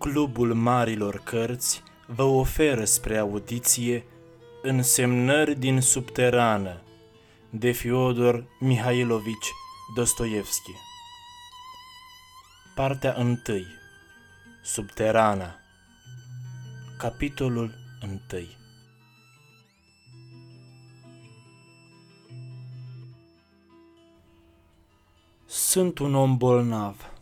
[0.00, 4.04] Clubul Marilor Cărți vă oferă spre audiție
[4.62, 6.82] Însemnări din subterană
[7.50, 9.52] de Fiodor Mihailovici
[9.94, 10.72] Dostoevski.
[12.74, 13.36] Partea 1.
[14.62, 15.54] Subterana
[16.98, 18.20] Capitolul 1
[25.46, 27.12] Sunt un om bolnav.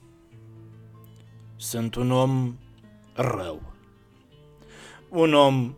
[1.56, 2.56] Sunt un om
[3.18, 3.62] rău.
[5.08, 5.74] Un om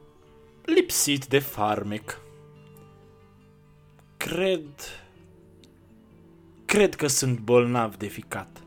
[0.65, 2.21] lipsit de farmec.
[4.17, 4.65] Cred...
[6.65, 8.63] Cred că sunt bolnav de ficat.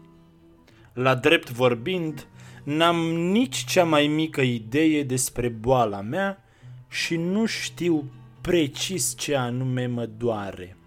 [0.93, 2.27] La drept vorbind,
[2.63, 6.43] n-am nici cea mai mică idee despre boala mea
[6.89, 10.77] și nu știu precis ce anume mă doare.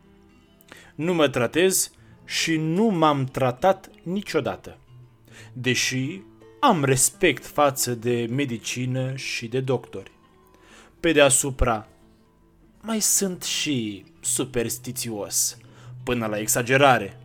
[0.95, 1.91] Nu mă tratez
[2.25, 4.79] și nu m-am tratat niciodată.
[5.53, 6.21] Deși
[6.67, 10.11] am respect față de medicină și de doctori.
[11.01, 11.89] Pe deasupra,
[12.81, 15.57] mai sunt și superstițios,
[16.05, 17.21] până la exagerare.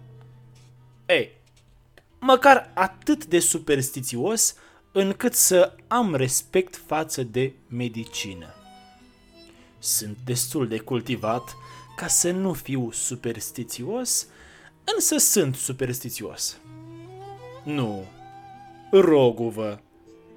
[1.05, 1.31] Ei,
[2.19, 4.55] măcar atât de superstițios
[4.91, 8.53] încât să am respect față de medicină.
[9.79, 11.55] Sunt destul de cultivat
[11.95, 14.27] ca să nu fiu superstițios,
[14.95, 16.57] însă sunt superstițios.
[17.63, 18.05] Nu,
[18.91, 19.79] rogu-vă,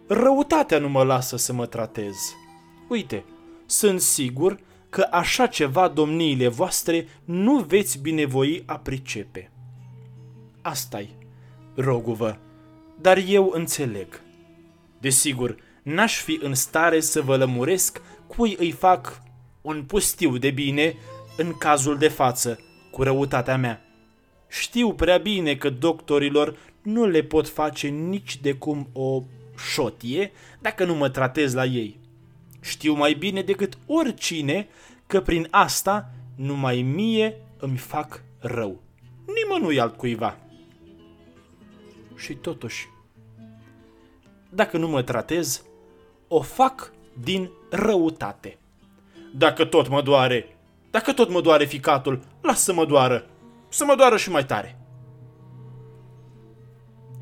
[0.07, 2.15] răutatea nu mă lasă să mă tratez.
[2.89, 3.25] Uite,
[3.67, 9.51] sunt sigur că așa ceva domniile voastre nu veți binevoi a pricepe.
[10.63, 11.17] Asta-i,
[11.75, 12.37] rogu-vă,
[13.01, 14.21] dar eu înțeleg.
[15.01, 19.23] Desigur, n-aș fi în stare să vă lămuresc cui îi fac
[19.61, 20.97] un pustiu de bine
[21.37, 22.59] în cazul de față,
[22.91, 23.85] cu răutatea mea.
[24.49, 29.23] Știu prea bine că doctorilor nu le pot face nici de cum o
[29.57, 31.99] șotie dacă nu mă tratez la ei.
[32.61, 34.69] Știu mai bine decât oricine
[35.07, 38.83] că prin asta numai mie îmi fac rău.
[39.27, 40.37] Nimănui altcuiva.
[42.17, 42.89] Și totuși,
[44.51, 45.65] dacă nu mă tratez,
[46.29, 48.59] o fac din răutate.
[49.35, 50.57] Dacă tot mă doare,
[50.91, 53.27] dacă tot mă doare ficatul, lasă să mă doară,
[53.69, 54.79] să mă doară și mai tare.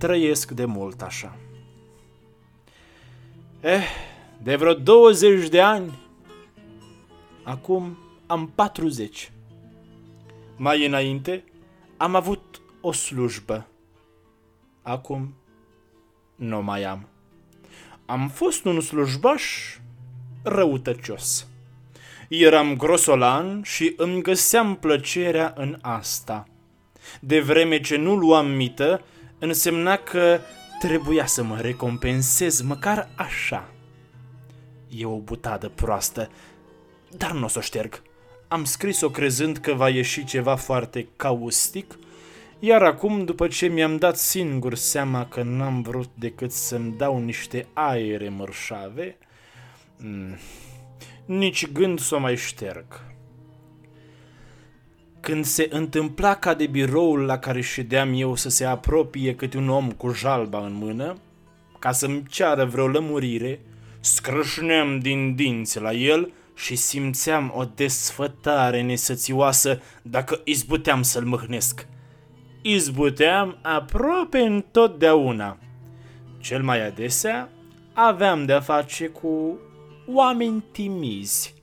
[0.02, 1.36] Trăiesc de mult așa.
[3.60, 3.82] Eh,
[4.42, 5.98] de vreo 20 de ani,
[7.42, 9.32] acum am 40.
[10.56, 11.44] Mai înainte
[11.96, 13.66] am avut o slujbă.
[14.82, 15.34] Acum
[16.34, 17.08] nu mai am.
[18.06, 19.76] Am fost un slujbaș
[20.42, 21.46] răutăcios.
[22.28, 26.46] Eram grosolan și îmi găseam plăcerea în asta.
[27.20, 29.04] De vreme ce nu luam mită,
[29.44, 30.41] însemna că
[30.78, 33.69] trebuia să mă recompensez măcar așa.
[34.88, 36.30] E o butadă proastă,
[37.16, 38.02] dar nu o să o șterg.
[38.48, 41.98] Am scris-o crezând că va ieși ceva foarte caustic,
[42.58, 47.66] iar acum, după ce mi-am dat singur seama că n-am vrut decât să-mi dau niște
[47.72, 49.16] aere mărșave,
[49.98, 50.38] mm,
[51.25, 53.12] nici gând să o mai șterg.
[55.22, 59.69] Când se întâmpla ca de biroul la care ședeam eu să se apropie câte un
[59.69, 61.16] om cu jalba în mână,
[61.78, 63.61] ca să-mi ceară vreo lămurire,
[64.00, 71.87] scrâșneam din dinți la el și simțeam o desfătare nesățioasă dacă izbuteam să-l mâhnesc.
[72.62, 75.59] Izbuteam aproape întotdeauna.
[76.41, 77.49] Cel mai adesea
[77.93, 79.59] aveam de-a face cu
[80.06, 81.55] oameni timizi,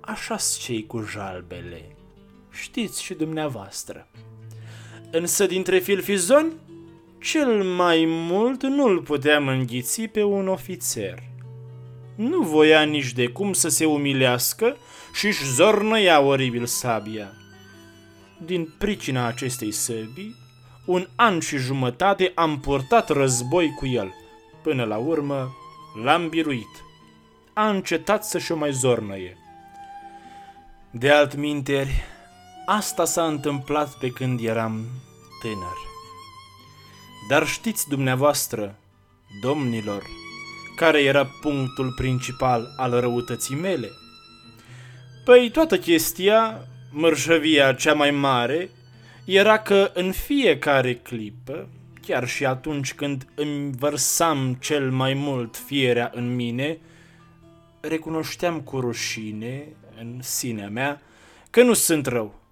[0.00, 1.95] așa cei cu jalbele
[2.60, 4.08] știți și dumneavoastră.
[5.10, 6.52] Însă dintre filfizoni,
[7.20, 11.22] cel mai mult nu-l puteam înghiți pe un ofițer.
[12.14, 14.76] Nu voia nici de cum să se umilească
[15.14, 17.32] și își zornăia oribil sabia.
[18.44, 20.34] Din pricina acestei săbii,
[20.86, 24.14] un an și jumătate am purtat război cu el.
[24.62, 25.54] Până la urmă,
[26.04, 26.84] l-am biruit.
[27.52, 29.36] A încetat să-și o mai zornăie.
[30.90, 32.04] De altminteri,
[32.68, 34.84] Asta s-a întâmplat pe când eram
[35.40, 35.76] tânăr.
[37.28, 38.78] Dar știți dumneavoastră,
[39.40, 40.02] domnilor,
[40.76, 43.88] care era punctul principal al răutății mele?
[45.24, 48.70] Păi toată chestia, mărșăvia cea mai mare,
[49.24, 51.68] era că în fiecare clipă,
[52.00, 56.78] chiar și atunci când îmi vărsam cel mai mult fierea în mine,
[57.80, 59.66] recunoșteam cu rușine
[60.00, 61.00] în sinea mea
[61.50, 62.44] că nu sunt rău,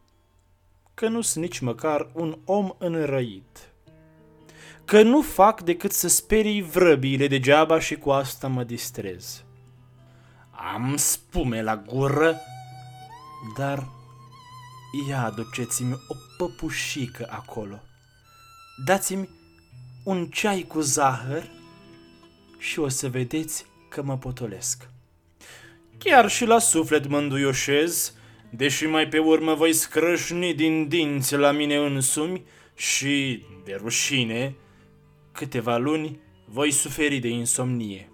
[0.95, 3.69] că nu sunt nici măcar un om înrăit.
[4.85, 9.45] că nu fac decât să sperii vrăbiile degeaba și cu asta mă distrez.
[10.75, 12.41] Am spume la gură,
[13.57, 13.89] dar
[15.09, 17.83] ia aduceți-mi o păpușică acolo.
[18.85, 19.29] Dați-mi
[20.05, 21.51] un ceai cu zahăr
[22.59, 24.89] și o să vedeți că mă potolesc.
[25.99, 28.15] Chiar și la suflet mă înduioșez,
[28.57, 32.43] deși mai pe urmă voi scrâșni din dinți la mine însumi
[32.75, 34.55] și, de rușine,
[35.33, 38.09] câteva luni voi suferi de insomnie.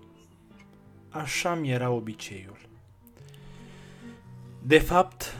[1.08, 2.58] Așa mi era obiceiul.
[4.62, 5.37] De fapt,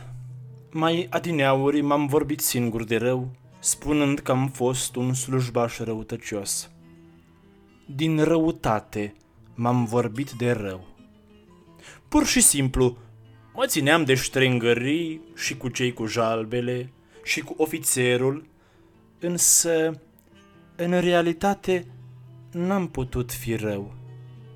[0.71, 6.71] mai adineauri m-am vorbit singur de rău, spunând că am fost un slujbaș răutăcios.
[7.87, 9.15] Din răutate
[9.55, 10.87] m-am vorbit de rău.
[12.09, 12.99] Pur și simplu,
[13.55, 16.93] mă țineam de ștrengării și cu cei cu jalbele
[17.25, 18.47] și cu ofițerul,
[19.19, 20.01] însă,
[20.77, 21.87] în realitate,
[22.53, 23.95] n-am putut fi rău.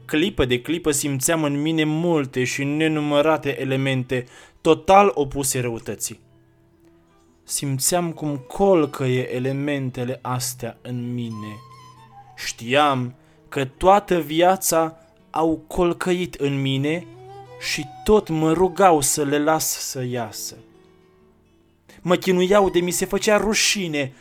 [0.05, 4.27] Clipă de clipă simțeam în mine multe și nenumărate elemente
[4.61, 6.21] total opuse răutății.
[7.43, 11.57] Simțeam cum colcăie elementele astea în mine.
[12.37, 13.15] Știam
[13.49, 14.97] că toată viața
[15.31, 17.07] au colcăit în mine
[17.65, 20.57] și tot mă rugau să le las să iasă.
[22.03, 24.15] Mă chinuiau de mi se făcea rușine,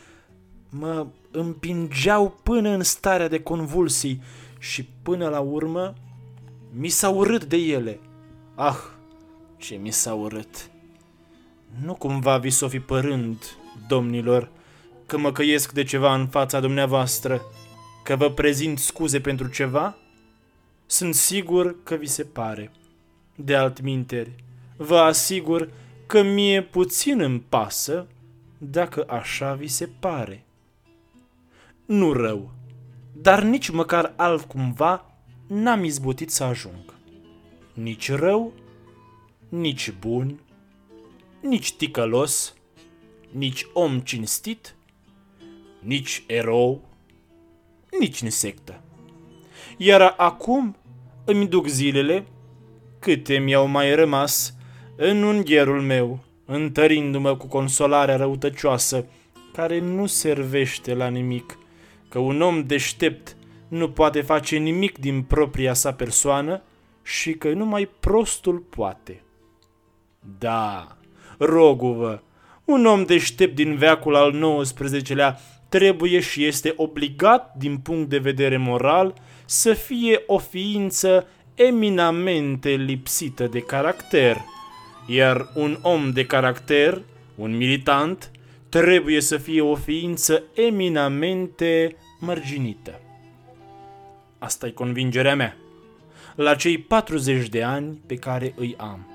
[0.68, 4.22] mă împingeau până în starea de convulsii
[4.58, 5.94] și până la urmă
[6.72, 8.00] mi s-a urât de ele.
[8.54, 8.78] Ah,
[9.56, 10.70] ce mi s-a urât!
[11.82, 13.56] Nu cumva vi s-o fi părând,
[13.88, 14.50] domnilor,
[15.06, 17.42] că mă căiesc de ceva în fața dumneavoastră,
[18.04, 19.96] că vă prezint scuze pentru ceva?
[20.86, 22.72] Sunt sigur că vi se pare.
[23.34, 24.44] De altminteri,
[24.76, 25.70] vă asigur
[26.06, 28.06] că mie puțin îmi pasă
[28.58, 30.44] dacă așa vi se pare.
[31.86, 32.50] Nu rău,
[33.12, 35.10] dar nici măcar altcumva
[35.46, 36.94] n-am izbutit să ajung.
[37.74, 38.52] Nici rău,
[39.48, 40.40] nici bun,
[41.40, 42.54] nici ticălos,
[43.30, 44.74] nici om cinstit,
[45.80, 46.88] nici erou,
[47.98, 48.80] nici nesectă.
[49.76, 50.76] Iar acum
[51.24, 52.26] îmi duc zilele,
[53.04, 54.54] câte mi-au mai rămas,
[54.96, 59.06] în ungherul meu, întărindu-mă cu consolarea răutăcioasă,
[59.52, 61.58] care nu servește la nimic,
[62.08, 63.36] că un om deștept
[63.68, 66.62] nu poate face nimic din propria sa persoană
[67.02, 69.22] și că numai prostul poate.
[70.38, 70.96] Da,
[71.38, 72.20] rogu-vă,
[72.64, 78.56] un om deștept din veacul al XIX-lea trebuie și este obligat din punct de vedere
[78.56, 79.14] moral
[79.44, 84.44] să fie o ființă eminamente lipsită de caracter,
[85.06, 87.02] iar un om de caracter,
[87.34, 88.30] un militant,
[88.68, 93.00] trebuie să fie o ființă eminamente mărginită.
[94.38, 95.56] Asta e convingerea mea.
[96.34, 99.08] La cei 40 de ani pe care îi am.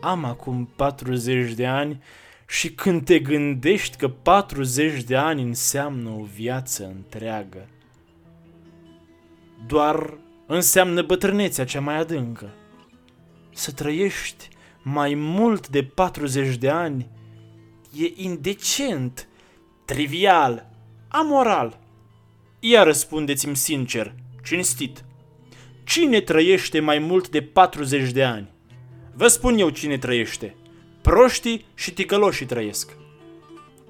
[0.00, 2.02] Am acum 40 de ani
[2.48, 7.68] și când te gândești că 40 de ani înseamnă o viață întreagă,
[9.66, 12.54] doar înseamnă bătrânețea cea mai adâncă.
[13.52, 14.48] Să trăiești
[14.82, 17.08] mai mult de 40 de ani
[17.96, 19.28] e indecent,
[19.84, 20.70] trivial,
[21.08, 21.80] amoral.
[22.60, 25.04] Iar răspundeți-mi sincer, cinstit,
[25.84, 28.48] cine trăiește mai mult de 40 de ani?
[29.14, 30.54] Vă spun eu cine trăiește.
[31.02, 32.96] Proștii și ticăloșii trăiesc.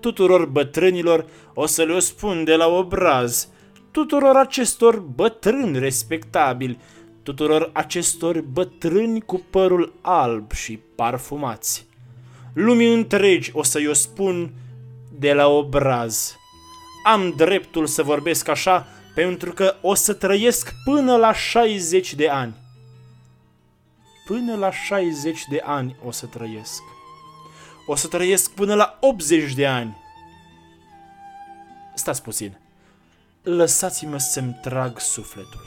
[0.00, 3.48] Tuturor bătrânilor o să le spun de la obraz,
[3.96, 6.78] tuturor acestor bătrâni respectabili,
[7.22, 11.86] tuturor acestor bătrâni cu părul alb și parfumați.
[12.52, 14.52] Lumii întregi o să-i o spun
[15.18, 16.36] de la obraz.
[17.04, 22.54] Am dreptul să vorbesc așa pentru că o să trăiesc până la 60 de ani.
[24.26, 26.82] Până la 60 de ani o să trăiesc.
[27.86, 29.96] O să trăiesc până la 80 de ani.
[31.94, 32.58] Stați puțin.
[33.48, 35.64] Lăsați-mă să-mi trag sufletul.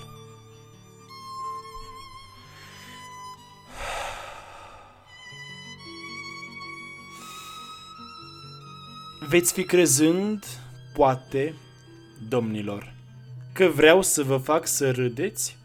[9.28, 10.46] Veți fi crezând,
[10.94, 11.54] poate,
[12.30, 12.94] domnilor,
[13.54, 15.58] că vreau să vă fac să râdeți?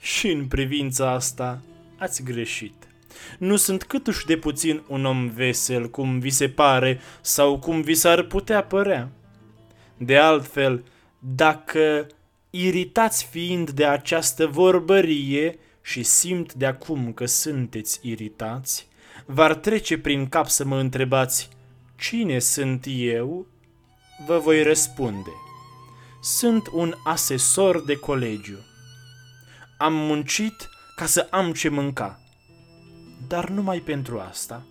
[0.00, 1.62] Și în privința asta
[1.98, 2.74] ați greșit.
[3.38, 7.94] Nu sunt câtuși de puțin un om vesel, cum vi se pare sau cum vi
[7.94, 9.08] s-ar putea părea.
[9.96, 10.84] De altfel,
[11.24, 12.06] dacă
[12.50, 18.88] iritați fiind de această vorbărie și simt de acum că sunteți iritați,
[19.26, 21.48] v-ar trece prin cap să mă întrebați
[21.96, 23.46] cine sunt eu,
[24.26, 25.30] vă voi răspunde.
[26.22, 28.58] Sunt un asesor de colegiu.
[29.78, 32.20] Am muncit ca să am ce mânca.
[33.28, 34.62] Dar numai pentru asta.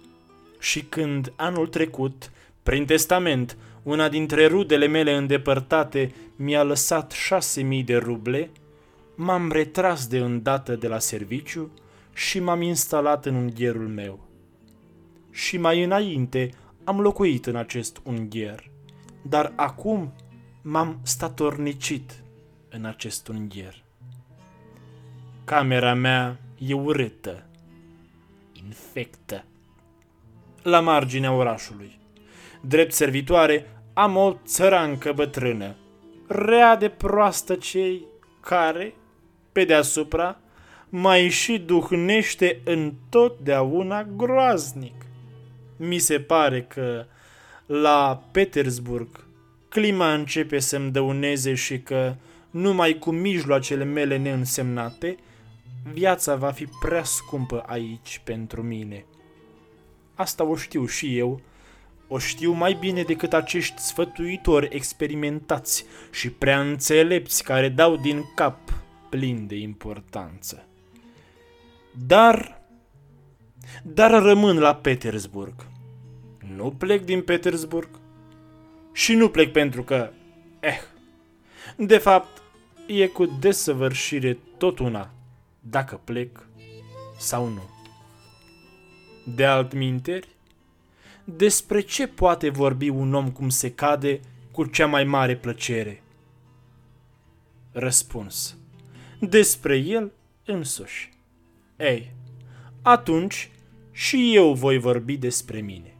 [0.59, 2.31] Și când anul trecut,
[2.63, 8.51] prin testament, una dintre rudele mele îndepărtate mi-a lăsat șase mii de ruble,
[9.15, 11.71] m-am retras de îndată de la serviciu
[12.13, 14.27] și m-am instalat în unghierul meu.
[15.31, 16.49] Și mai înainte
[16.83, 18.71] am locuit în acest unghier,
[19.21, 20.13] dar acum
[20.61, 22.23] m-am statornicit
[22.69, 23.83] în acest unghier.
[25.43, 27.45] Camera mea e urâtă,
[28.65, 29.43] infectă.
[30.61, 32.00] La marginea orașului.
[32.61, 35.75] Drept servitoare am o țărancă bătrână,
[36.27, 38.05] rea de proastă cei
[38.39, 38.93] care,
[39.51, 40.39] pe deasupra,
[40.89, 45.05] mai și duhnește întotdeauna groaznic.
[45.77, 47.05] Mi se pare că
[47.65, 49.25] la Petersburg
[49.69, 52.15] clima începe să-mi dăuneze și că,
[52.49, 55.15] numai cu mijloacele mele neînsemnate,
[55.93, 59.05] viața va fi prea scumpă aici pentru mine.
[60.15, 61.41] Asta o știu și eu,
[62.13, 68.57] o știu mai bine decât acești sfătuitori experimentați și prea înțelepți care dau din cap
[69.09, 70.65] plin de importanță.
[72.07, 72.61] Dar,
[73.83, 75.53] dar rămân la Petersburg.
[76.55, 77.89] Nu plec din Petersburg
[78.93, 80.11] și nu plec pentru că,
[80.59, 80.81] eh,
[81.77, 82.41] de fapt,
[82.87, 85.11] e cu desăvârșire tot una
[85.59, 86.47] dacă plec
[87.17, 87.69] sau nu.
[89.35, 90.27] De altminteri,
[91.23, 94.19] despre ce poate vorbi un om cum se cade
[94.51, 96.03] cu cea mai mare plăcere?
[97.71, 98.57] Răspuns.
[99.19, 100.11] Despre el
[100.45, 101.13] însuși.
[101.77, 102.13] Ei,
[102.81, 103.51] atunci
[103.91, 105.95] și eu voi vorbi despre mine.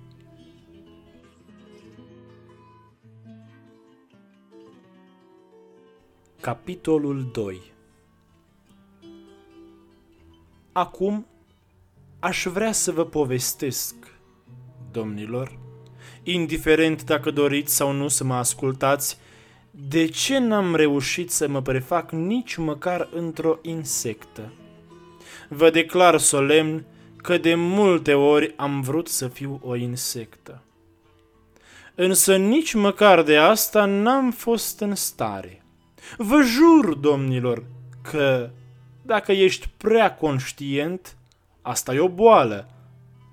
[6.39, 7.61] Capitolul 2
[10.71, 11.25] Acum
[12.19, 13.95] aș vrea să vă povestesc,
[14.91, 15.57] domnilor,
[16.23, 19.17] indiferent dacă doriți sau nu să mă ascultați,
[19.71, 24.53] de ce n-am reușit să mă prefac nici măcar într-o insectă.
[25.49, 26.85] Vă declar solemn
[27.17, 30.61] că de multe ori am vrut să fiu o insectă.
[31.95, 35.63] Însă nici măcar de asta n-am fost în stare.
[36.17, 37.63] Vă jur, domnilor,
[38.01, 38.49] că
[39.01, 41.17] dacă ești prea conștient,
[41.61, 42.69] asta e o boală,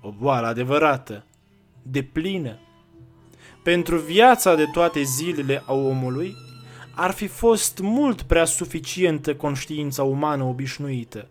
[0.01, 1.23] o boală adevărată,
[1.81, 2.59] de plină.
[3.63, 6.35] Pentru viața de toate zilele a omului,
[6.95, 11.27] ar fi fost mult prea suficientă conștiința umană obișnuită,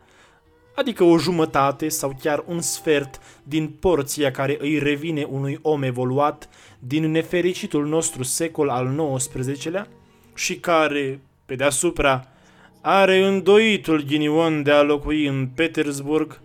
[0.74, 6.48] adică o jumătate sau chiar un sfert din porția care îi revine unui om evoluat
[6.78, 9.86] din nefericitul nostru secol al XIX-lea
[10.34, 12.28] și care, pe deasupra,
[12.80, 16.40] are îndoitul ghinion de a locui în Petersburg,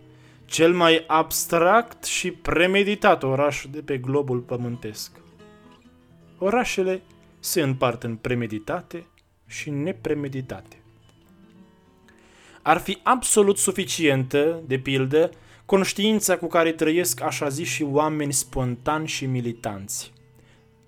[0.53, 5.11] cel mai abstract și premeditat oraș de pe globul pământesc.
[6.37, 7.01] Orașele
[7.39, 9.05] se împart în premeditate
[9.47, 10.81] și nepremeditate.
[12.61, 15.29] Ar fi absolut suficientă, de pildă,
[15.65, 20.13] conștiința cu care trăiesc așa zi și oameni spontani și militanți.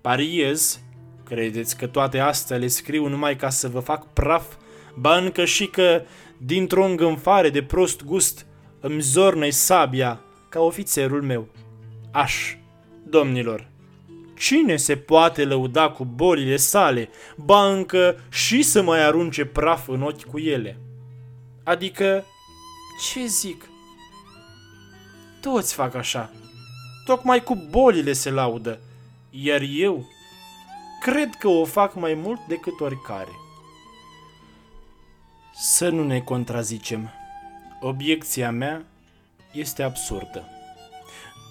[0.00, 0.80] Pariez,
[1.24, 4.54] credeți că toate astea le scriu numai ca să vă fac praf
[4.94, 6.02] ba încă și că,
[6.38, 8.46] dintr-o îngânfare de prost gust,
[8.86, 11.48] îmi zornă sabia ca ofițerul meu.
[12.12, 12.56] Aș,
[13.02, 13.68] domnilor,
[14.38, 20.02] cine se poate lăuda cu bolile sale, ba încă și să mai arunce praf în
[20.02, 20.78] ochi cu ele?
[21.64, 22.24] Adică,
[23.02, 23.68] ce zic?
[25.40, 26.32] Toți fac așa.
[27.04, 28.80] Tocmai cu bolile se laudă,
[29.30, 30.06] iar eu
[31.00, 33.32] cred că o fac mai mult decât oricare.
[35.54, 37.10] Să nu ne contrazicem.
[37.88, 38.84] Obiecția mea
[39.52, 40.48] este absurdă.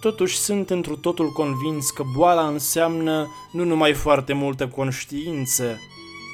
[0.02, 5.80] Totuși sunt întru totul convins că boala înseamnă nu numai foarte multă conștiință,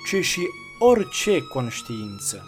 [0.06, 0.42] ci și
[0.80, 2.46] orice conștiință.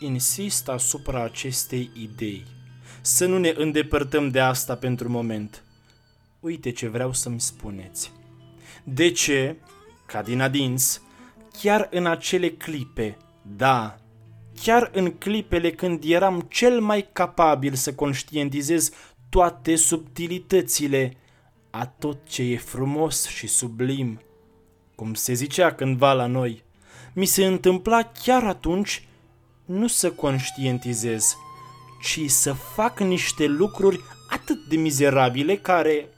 [0.00, 2.44] Insist asupra acestei idei.
[3.00, 5.62] Să nu ne îndepărtăm de asta pentru moment.
[6.40, 8.12] Uite ce vreau să-mi spuneți.
[8.84, 9.56] De ce,
[10.06, 11.02] ca din adins,
[11.60, 13.16] chiar în acele clipe
[13.56, 13.98] da,
[14.62, 18.90] chiar în clipele când eram cel mai capabil să conștientizez
[19.28, 21.16] toate subtilitățile
[21.70, 24.20] a tot ce e frumos și sublim,
[24.94, 26.62] cum se zicea cândva la noi,
[27.12, 29.08] mi se întâmpla chiar atunci
[29.64, 31.36] nu să conștientizez,
[32.02, 36.08] ci să fac niște lucruri atât de mizerabile care...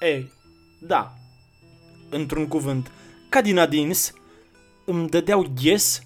[0.00, 0.24] E,
[0.80, 1.14] da,
[2.10, 2.90] într-un cuvânt,
[3.28, 4.12] ca din adins,
[4.84, 6.02] îmi dădeau ghes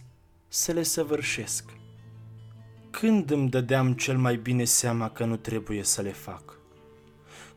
[0.54, 1.64] să le săvârșesc.
[2.90, 6.58] Când îmi dădeam cel mai bine seama că nu trebuie să le fac?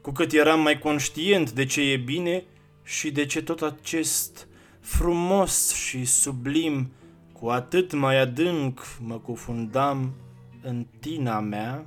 [0.02, 2.44] Cu cât eram mai conștient de ce e bine
[2.84, 4.48] și de ce tot acest
[4.80, 6.92] frumos și sublim,
[7.32, 10.14] cu atât mai adânc mă cufundam
[10.62, 11.86] în tina mea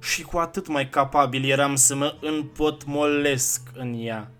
[0.00, 4.30] și cu atât mai capabil eram să mă împotmolesc în ea.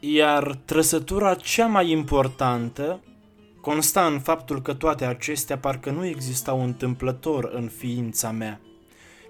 [0.00, 3.02] Iar trăsătura cea mai importantă
[3.60, 8.60] consta în faptul că toate acestea parcă nu existau întâmplător în ființa mea,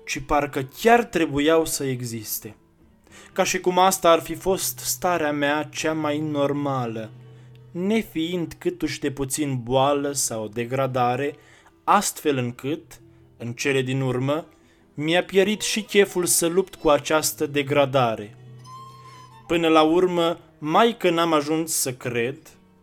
[0.06, 2.56] ci parcă chiar trebuiau să existe.
[3.32, 7.11] Ca și cum asta ar fi fost starea mea cea mai normală,
[7.70, 11.37] nefiind câtuși de puțin boală sau degradare,
[11.85, 13.00] astfel încât,
[13.37, 14.47] în cele din urmă,
[14.94, 18.37] mi-a pierit și cheful să lupt cu această degradare.
[19.47, 22.38] Până la urmă, mai că n-am ajuns să cred,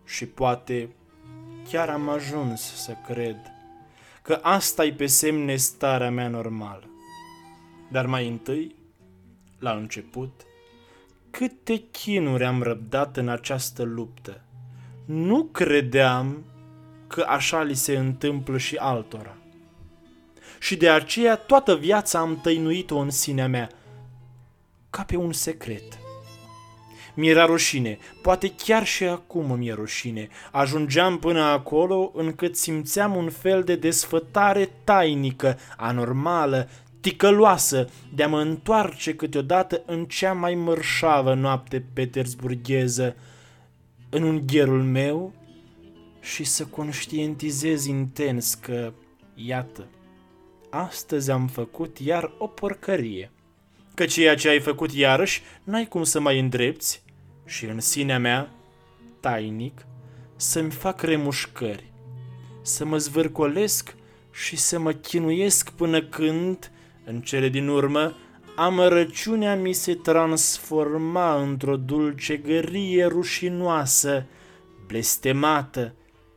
[0.06, 0.90] și poate
[1.70, 3.38] chiar am ajuns să cred,
[4.22, 6.90] că asta e pe semne starea mea normală.
[7.92, 8.76] Dar mai întâi,
[9.60, 10.42] la început,
[11.30, 14.42] câte chinuri am răbdat în această luptă.
[15.06, 16.44] Nu credeam
[17.08, 19.38] că așa li se întâmplă și altora.
[20.60, 23.70] Și de aceea toată viața am tăinuit-o în sinea mea,
[24.90, 26.05] ca pe un secret.
[27.16, 30.28] Mi-era rușine, poate chiar și acum mi-e rușine.
[30.52, 36.70] Ajungeam până acolo încât simțeam un fel de desfătare tainică, anormală,
[37.02, 43.16] ticăloasă, de a mă întoarce câteodată în cea mai mărșavă noapte petersburgheză,
[44.10, 45.34] în ungherul meu
[46.22, 48.94] și să conștientizez intens că,
[49.36, 49.88] iată,
[50.70, 53.32] astăzi am făcut iar o porcărie.
[53.94, 57.04] Că ceea ce ai făcut iarăși n-ai cum să mai îndrepți
[57.46, 58.50] și în sinea mea,
[59.20, 59.86] tainic,
[60.36, 61.92] să-mi fac remușcări,
[62.62, 63.96] să mă zvârcolesc
[64.32, 66.72] și să mă chinuiesc până când,
[67.06, 68.16] în cele din urmă,
[68.56, 74.26] amărăciunea mi se transforma într-o dulcegărie rușinoasă,
[74.88, 75.94] blestemată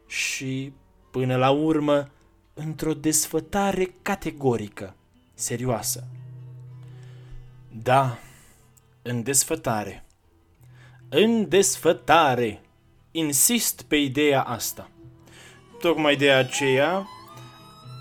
[0.06, 0.72] și,
[1.10, 2.10] până la urmă,
[2.54, 4.94] într-o desfătare categorică,
[5.34, 6.04] serioasă.
[7.82, 8.18] Da,
[9.02, 10.07] în desfătare.
[11.10, 12.60] În desfătare.
[13.10, 14.90] Insist pe ideea asta.
[15.80, 17.06] Tocmai de aceea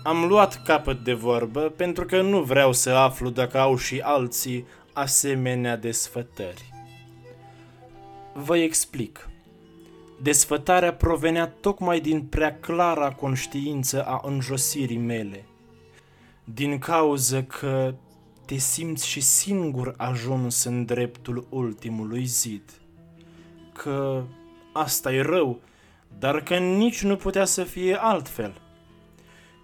[0.04, 4.66] am luat capăt de vorbă pentru că nu vreau să aflu dacă au și alții
[4.92, 6.72] asemenea desfătări.
[8.34, 9.28] Vă explic.
[10.22, 15.44] Desfătarea provenea tocmai din prea clara conștiință a înjosirii mele.
[16.44, 17.94] Din cauză că
[18.46, 22.62] te simți și singur ajuns în dreptul ultimului zid.
[23.82, 24.22] Că
[24.72, 25.60] asta e rău,
[26.18, 28.60] dar că nici nu putea să fie altfel–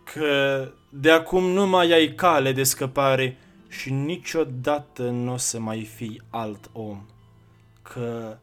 [0.04, 3.36] că de acum nu mai ai cale de scăpare
[3.68, 7.06] și niciodată nu o să mai fii alt om.
[7.82, 8.38] Că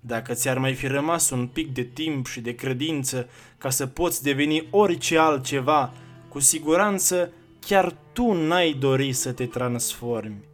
[0.00, 4.22] dacă ți-ar mai fi rămas un pic de timp și de credință ca să poți
[4.22, 5.92] deveni orice altceva,
[6.28, 10.44] cu siguranță chiar tu n-ai dori să te transformi.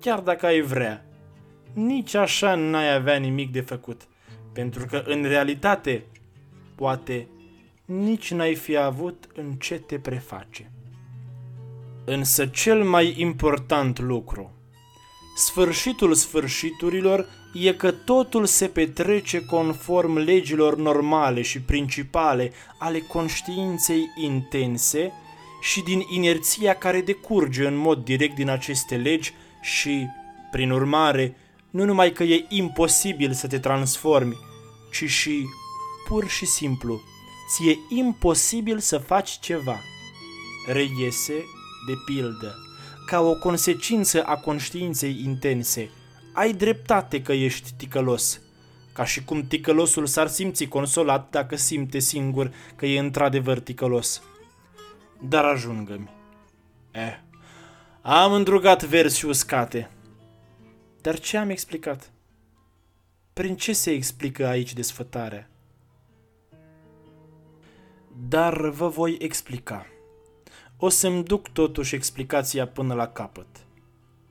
[0.00, 1.06] Chiar dacă ai vrea.
[1.74, 4.00] Nici așa n-ai avea nimic de făcut.
[4.52, 6.04] Pentru că în realitate,
[6.74, 7.26] poate
[7.84, 10.70] nici n-ai fi avut în ce te preface.
[12.04, 14.52] Însă cel mai important lucru,
[15.36, 25.12] sfârșitul sfârșiturilor e că totul se petrece conform legilor normale și principale ale conștiinței intense
[25.60, 29.32] și din inerția care decurge în mod direct din aceste legi
[29.62, 30.06] și,
[30.50, 31.36] prin urmare,
[31.74, 34.36] nu numai că e imposibil să te transformi,
[34.90, 35.44] ci și,
[36.08, 37.02] pur și simplu,
[37.50, 39.80] ți-e imposibil să faci ceva.
[40.66, 41.44] Reiese,
[41.86, 42.54] de pildă,
[43.06, 45.90] ca o consecință a conștiinței intense.
[46.32, 48.40] Ai dreptate că ești ticălos,
[48.92, 54.22] ca și cum ticălosul s-ar simți consolat dacă simte singur că e într-adevăr ticălos.
[55.20, 56.10] Dar ajungă-mi.
[56.90, 57.18] Eh,
[58.02, 59.88] am îndrugat versi uscate.
[61.04, 62.12] Dar ce am explicat?
[63.32, 65.48] Prin ce se explică aici desfătarea?
[68.28, 69.86] dar vă voi explica.
[70.76, 73.46] O să-mi duc totuși explicația până la capăt.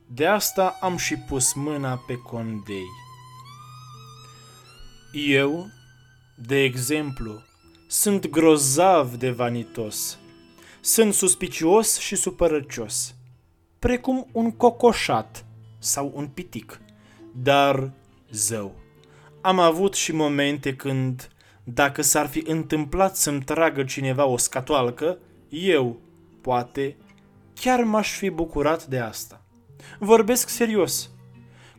[0.06, 2.88] De asta am și pus mâna pe condei.
[5.12, 5.66] Eu,
[6.36, 7.42] de exemplu,
[7.88, 10.18] sunt grozav de vanitos.
[10.80, 13.14] Sunt suspicios și supărăcios,
[13.78, 15.43] precum un cocoșat
[15.84, 16.80] sau un pitic,
[17.32, 17.90] dar
[18.30, 18.74] zău.
[19.40, 21.28] Am avut și momente când
[21.64, 25.18] dacă s-ar fi întâmplat să-mi tragă cineva o scatoalcă,
[25.48, 26.00] eu,
[26.40, 26.96] poate,
[27.54, 29.42] chiar m-aș fi bucurat de asta.
[29.98, 31.10] Vorbesc serios.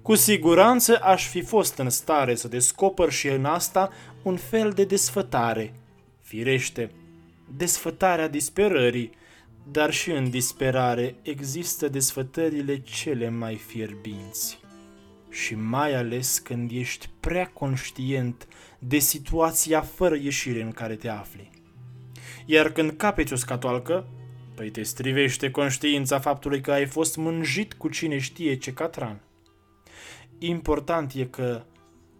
[0.01, 3.89] Cu siguranță aș fi fost în stare să descoper și în asta
[4.21, 5.73] un fel de desfătare.
[6.21, 6.91] Firește,
[7.57, 9.11] desfătarea disperării,
[9.71, 14.59] dar și în disperare există desfătările cele mai fierbinți.
[15.29, 18.47] Și mai ales când ești prea conștient
[18.79, 21.49] de situația fără ieșire în care te afli.
[22.45, 24.07] Iar când capeți o scatoalcă,
[24.55, 29.21] păi te strivește conștiința faptului că ai fost mânjit cu cine știe ce catran.
[30.39, 31.63] Important e că,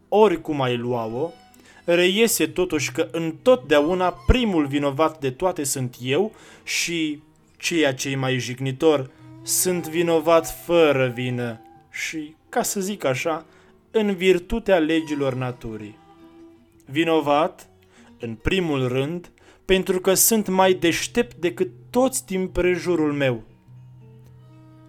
[0.09, 1.31] oricum ai lua-o,
[1.85, 6.31] reiese totuși că întotdeauna primul vinovat de toate sunt eu
[6.63, 7.21] și,
[7.57, 13.45] ceea ce e mai jignitor, sunt vinovat fără vină și, ca să zic așa,
[13.91, 15.97] în virtutea legilor naturii.
[16.85, 17.69] Vinovat,
[18.19, 19.29] în primul rând,
[19.65, 23.43] pentru că sunt mai deștept decât toți din prejurul meu.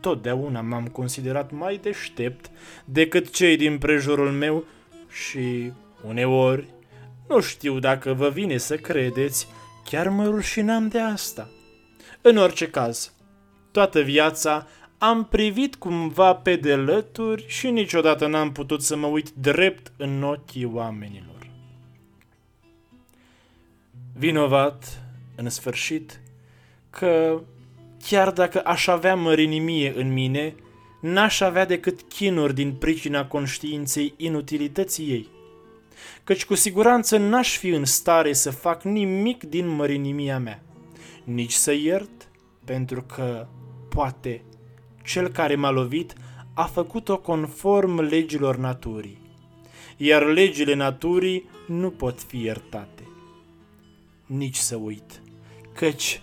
[0.01, 2.51] Totdeauna m-am considerat mai deștept
[2.85, 4.65] decât cei din prejurul meu
[5.09, 5.73] și,
[6.07, 6.69] uneori,
[7.29, 9.49] nu știu dacă vă vine să credeți,
[9.85, 11.49] chiar mă rușinam de asta.
[12.21, 13.13] În orice caz,
[13.71, 14.67] toată viața
[14.99, 20.65] am privit cumva pe delături și niciodată n-am putut să mă uit drept în ochii
[20.65, 21.51] oamenilor.
[24.19, 25.03] Vinovat,
[25.37, 26.21] în sfârșit,
[26.91, 27.41] că
[28.09, 30.55] chiar dacă aș avea mărinimie în mine,
[31.01, 35.29] n-aș avea decât chinuri din pricina conștiinței inutilității ei.
[36.25, 40.63] Căci cu siguranță n-aș fi în stare să fac nimic din mărinimia mea,
[41.27, 42.29] nici să iert,
[42.65, 43.47] pentru că,
[43.89, 44.43] poate,
[45.03, 46.15] cel care m-a lovit
[46.55, 49.19] a făcut-o conform legilor naturii,
[49.97, 53.03] iar legile naturii nu pot fi iertate.
[54.27, 55.23] Nici să uit,
[55.73, 56.21] căci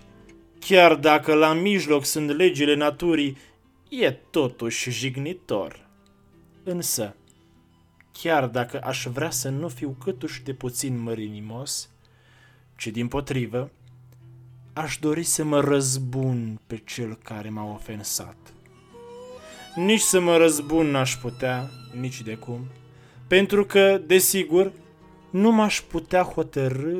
[0.60, 3.38] chiar dacă la mijloc sunt legile naturii,
[3.89, 5.88] e totuși jignitor.
[6.63, 7.16] Însă,
[8.12, 11.89] chiar dacă aș vrea să nu fiu câtuși de puțin mărinimos,
[12.76, 13.72] ci din potrivă,
[14.73, 18.36] aș dori să mă răzbun pe cel care m-a ofensat.
[19.75, 22.67] Nici să mă răzbun n-aș putea, nici de cum,
[23.27, 24.71] pentru că, desigur,
[25.29, 26.99] nu m-aș putea hotărâ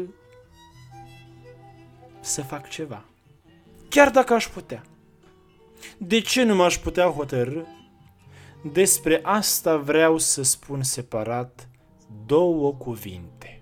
[2.20, 3.06] să fac ceva.
[3.90, 4.84] Chiar dacă aș putea.
[5.98, 7.62] De ce nu m-aș putea hotărâ?
[8.72, 11.70] Despre asta vreau să spun separat
[12.26, 13.53] două cuvinte.